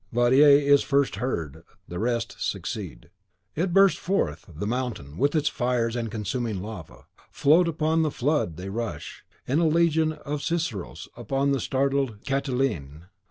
Vadier 0.11 0.49
is 0.57 0.81
first 0.81 1.17
heard, 1.17 1.61
the 1.87 1.99
rest 1.99 2.35
succeed. 2.39 3.11
It 3.53 3.71
burst 3.71 3.99
forth, 3.99 4.45
the 4.49 4.65
Mountain, 4.65 5.15
with 5.19 5.35
its 5.35 5.47
fires 5.47 5.95
and 5.95 6.09
consuming 6.09 6.59
lava; 6.63 7.05
flood 7.29 7.67
upon 7.67 8.09
flood 8.09 8.57
they 8.57 8.69
rush, 8.69 9.23
a 9.47 9.55
legion 9.57 10.13
of 10.13 10.41
Ciceros 10.41 11.07
upon 11.15 11.51
the 11.51 11.59
startled 11.59 12.23
Catiline! 12.25 13.09